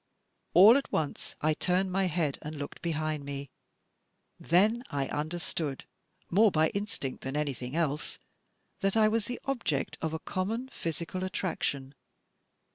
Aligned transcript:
All 0.55 0.77
at 0.77 0.91
once, 0.91 1.35
I 1.41 1.53
turned 1.53 1.91
my 1.91 2.05
head 2.05 2.39
and 2.41 2.55
looked 2.55 2.81
behind 2.81 3.23
me. 3.23 3.51
Then 4.39 4.81
I 4.89 5.05
imderstood, 5.05 5.81
more 6.31 6.49
by 6.49 6.69
instinct 6.69 7.21
than 7.21 7.37
anything 7.37 7.75
else, 7.75 8.17
that 8.79 8.97
I 8.97 9.07
was 9.07 9.25
the 9.25 9.39
object 9.45 9.99
of 10.01 10.15
a 10.15 10.19
common 10.19 10.69
physical 10.69 11.23
attraction. 11.23 11.93